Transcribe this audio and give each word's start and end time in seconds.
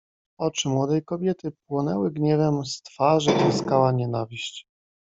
"Oczy 0.39 0.69
młodej 0.69 1.03
kobiety 1.03 1.51
płonęły 1.67 2.11
gniewem, 2.11 2.65
z 2.65 2.81
twarzy 2.81 3.31
tryskała 3.37 3.91
nienawiść." 3.91 4.65